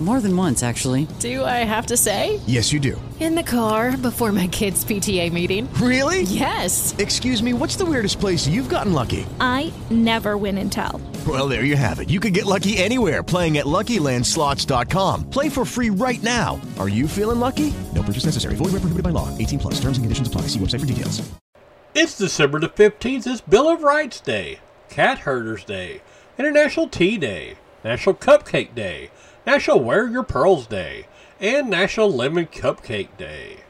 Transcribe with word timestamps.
More 0.00 0.20
than 0.20 0.36
once, 0.36 0.62
actually. 0.62 1.08
Do 1.18 1.44
I 1.44 1.64
have 1.64 1.86
to 1.86 1.96
say? 1.96 2.38
Yes, 2.46 2.72
you 2.72 2.78
do. 2.78 3.00
In 3.18 3.34
the 3.34 3.42
car 3.42 3.96
before 3.96 4.30
my 4.30 4.46
kids' 4.46 4.84
PTA 4.84 5.32
meeting. 5.32 5.68
Really? 5.74 6.22
Yes. 6.22 6.94
Excuse 6.98 7.42
me, 7.42 7.52
what's 7.52 7.74
the 7.74 7.84
weirdest 7.84 8.20
place 8.20 8.46
you've 8.46 8.68
gotten 8.68 8.92
lucky? 8.92 9.26
I 9.40 9.72
never 9.90 10.36
win 10.36 10.56
and 10.58 10.70
tell. 10.70 11.00
Well, 11.26 11.48
there 11.48 11.64
you 11.64 11.74
have 11.74 11.98
it. 11.98 12.10
You 12.10 12.20
can 12.20 12.32
get 12.32 12.46
lucky 12.46 12.78
anywhere 12.78 13.24
playing 13.24 13.58
at 13.58 13.66
LuckyLandSlots.com. 13.66 15.30
Play 15.30 15.48
for 15.48 15.64
free 15.64 15.90
right 15.90 16.22
now. 16.22 16.60
Are 16.78 16.88
you 16.88 17.08
feeling 17.08 17.40
lucky? 17.40 17.74
No 17.92 18.04
purchase 18.04 18.24
necessary. 18.24 18.54
Void 18.54 18.66
where 18.66 18.80
prohibited 18.82 19.02
by 19.02 19.10
law. 19.10 19.36
18 19.36 19.58
plus. 19.58 19.74
Terms 19.80 19.98
and 19.98 20.04
conditions 20.04 20.28
apply. 20.28 20.42
See 20.42 20.60
website 20.60 20.80
for 20.80 20.86
details. 20.86 21.28
It's 21.94 22.16
December 22.16 22.60
the 22.60 22.68
15th. 22.68 23.26
It's 23.26 23.40
Bill 23.40 23.68
of 23.68 23.82
Rights 23.82 24.20
Day, 24.20 24.60
Cat 24.88 25.20
Herders 25.20 25.64
Day, 25.64 26.02
International 26.38 26.88
Tea 26.88 27.18
Day, 27.18 27.56
National 27.82 28.14
Cupcake 28.14 28.74
Day, 28.76 29.10
National 29.48 29.80
Wear 29.80 30.06
Your 30.06 30.24
Pearls 30.24 30.66
Day, 30.66 31.06
and 31.40 31.70
National 31.70 32.12
Lemon 32.12 32.48
Cupcake 32.48 33.16
Day. 33.16 33.60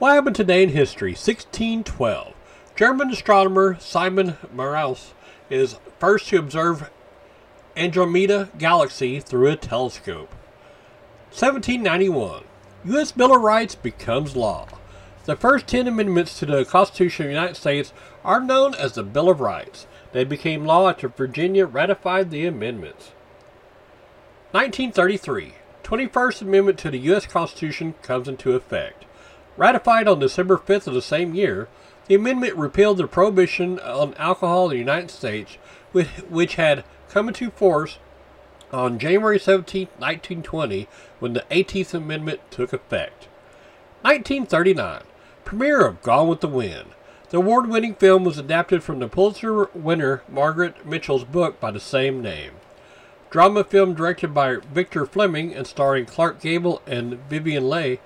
What 0.00 0.14
happened 0.14 0.34
today 0.34 0.64
in 0.64 0.70
history? 0.70 1.12
1612. 1.12 2.34
German 2.74 3.10
astronomer 3.10 3.78
Simon 3.78 4.36
Marius 4.52 5.14
is 5.48 5.78
first 6.00 6.26
to 6.30 6.38
observe 6.40 6.90
Andromeda 7.76 8.48
Galaxy 8.58 9.20
through 9.20 9.52
a 9.52 9.56
telescope. 9.56 10.34
1791. 11.30 12.42
U.S. 12.86 13.12
Bill 13.12 13.36
of 13.36 13.40
Rights 13.40 13.76
becomes 13.76 14.34
law. 14.34 14.66
The 15.26 15.36
first 15.36 15.68
10 15.68 15.86
amendments 15.86 16.40
to 16.40 16.46
the 16.46 16.64
Constitution 16.64 17.26
of 17.26 17.28
the 17.28 17.34
United 17.34 17.54
States 17.54 17.92
are 18.24 18.40
known 18.40 18.74
as 18.74 18.94
the 18.94 19.04
Bill 19.04 19.30
of 19.30 19.40
Rights. 19.40 19.86
They 20.10 20.24
became 20.24 20.64
law 20.64 20.88
after 20.88 21.06
Virginia 21.06 21.66
ratified 21.66 22.32
the 22.32 22.46
amendments. 22.46 23.12
1933. 24.54 25.54
21st 25.82 26.42
Amendment 26.42 26.78
to 26.78 26.88
the 26.88 26.98
U.S. 26.98 27.26
Constitution 27.26 27.94
comes 28.02 28.28
into 28.28 28.52
effect. 28.52 29.04
Ratified 29.56 30.06
on 30.06 30.20
December 30.20 30.56
5th 30.56 30.86
of 30.86 30.94
the 30.94 31.02
same 31.02 31.34
year, 31.34 31.66
the 32.06 32.14
amendment 32.14 32.54
repealed 32.54 32.98
the 32.98 33.08
prohibition 33.08 33.80
on 33.80 34.14
alcohol 34.14 34.66
in 34.66 34.70
the 34.70 34.78
United 34.78 35.10
States, 35.10 35.56
which 35.90 36.54
had 36.54 36.84
come 37.08 37.26
into 37.26 37.50
force 37.50 37.98
on 38.72 39.00
January 39.00 39.40
17, 39.40 39.88
1920, 39.98 40.86
when 41.18 41.32
the 41.32 41.44
18th 41.50 41.92
Amendment 41.92 42.38
took 42.52 42.72
effect. 42.72 43.26
1939. 44.02 45.02
Premiere 45.44 45.84
of 45.84 46.00
Gone 46.00 46.28
with 46.28 46.40
the 46.40 46.46
Wind. 46.46 46.90
The 47.30 47.38
award 47.38 47.68
winning 47.68 47.96
film 47.96 48.22
was 48.22 48.38
adapted 48.38 48.84
from 48.84 49.00
the 49.00 49.08
Pulitzer 49.08 49.64
winner 49.74 50.22
Margaret 50.28 50.86
Mitchell's 50.86 51.24
book 51.24 51.58
by 51.58 51.72
the 51.72 51.80
same 51.80 52.22
name 52.22 52.52
drama 53.34 53.64
film 53.64 53.94
directed 53.94 54.32
by 54.32 54.58
Victor 54.72 55.04
Fleming 55.04 55.52
and 55.52 55.66
starring 55.66 56.06
Clark 56.06 56.40
Gable 56.40 56.80
and 56.86 57.18
Vivien 57.28 57.68
Leigh, 57.68 57.98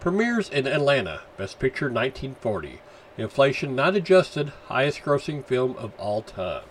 premieres 0.00 0.48
in 0.48 0.66
Atlanta, 0.66 1.20
Best 1.36 1.58
Picture 1.58 1.90
1940. 1.90 2.80
Inflation 3.18 3.76
not 3.76 3.94
adjusted, 3.94 4.54
highest 4.68 5.02
grossing 5.02 5.44
film 5.44 5.76
of 5.76 5.92
all 5.98 6.22
time. 6.22 6.62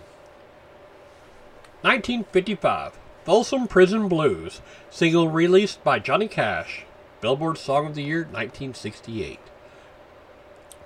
1955, 1.82 2.98
Folsom 3.24 3.68
Prison 3.68 4.08
Blues, 4.08 4.60
single 4.90 5.28
released 5.28 5.84
by 5.84 6.00
Johnny 6.00 6.26
Cash, 6.26 6.86
Billboard 7.20 7.58
Song 7.58 7.86
of 7.86 7.94
the 7.94 8.02
Year 8.02 8.22
1968. 8.22 9.38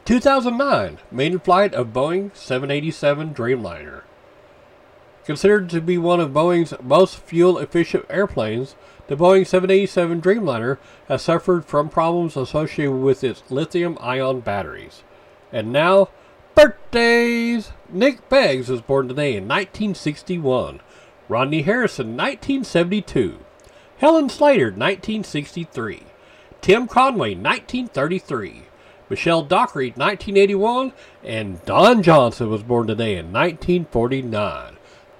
2009, 0.05 0.99
maiden 1.11 1.39
flight 1.39 1.73
of 1.73 1.87
Boeing 1.87 2.37
787 2.37 3.33
Dreamliner. 3.33 4.03
Considered 5.25 5.71
to 5.71 5.81
be 5.81 5.97
one 5.97 6.21
of 6.21 6.33
Boeing's 6.33 6.75
most 6.83 7.17
fuel 7.17 7.59
efficient 7.59 8.05
airplanes, 8.11 8.75
the 9.07 9.17
Boeing 9.17 9.47
787 9.47 10.21
Dreamliner 10.21 10.77
has 11.09 11.23
suffered 11.23 11.65
from 11.65 11.89
problems 11.89 12.37
associated 12.37 12.97
with 12.97 13.25
its 13.25 13.43
lithium 13.49 13.97
ion 14.03 14.41
batteries. 14.41 15.03
And 15.51 15.73
now, 15.73 16.11
birthdays! 16.55 17.73
Nick 17.89 18.29
Beggs 18.29 18.69
was 18.69 18.83
born 18.83 19.09
today 19.09 19.31
in 19.31 19.45
1961. 19.45 20.81
Rodney 21.29 21.63
Harrison, 21.63 22.17
1972. 22.17 23.39
Helen 23.99 24.29
Slater, 24.29 24.67
1963. 24.67 26.03
Tim 26.61 26.87
Conway, 26.87 27.35
1933. 27.35 28.65
Michelle 29.09 29.43
Dockery, 29.43 29.89
1981. 29.89 30.93
And 31.23 31.65
Don 31.65 32.03
Johnson 32.03 32.51
was 32.51 32.63
born 32.63 32.87
today 32.87 33.17
in 33.17 33.33
1949. 33.33 34.74